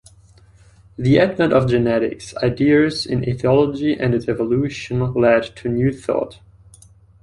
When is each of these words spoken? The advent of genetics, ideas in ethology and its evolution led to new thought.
The 0.97 1.19
advent 1.19 1.53
of 1.53 1.69
genetics, 1.69 2.35
ideas 2.37 3.05
in 3.05 3.21
ethology 3.21 3.95
and 3.99 4.15
its 4.15 4.27
evolution 4.27 5.13
led 5.13 5.55
to 5.57 5.69
new 5.69 5.91
thought. 5.93 6.39